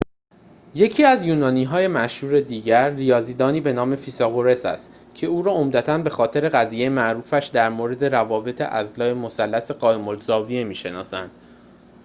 [0.75, 6.49] یکی از یونانی‌های مشهور دیگر ریاضی‌دانی به نام فیثاغورس است که او را عمدتاً به‌خاطر
[6.49, 11.31] قضیه معروفش در مورد روابط اضلاع مثلث قائم‌الزاویه می‌شناسند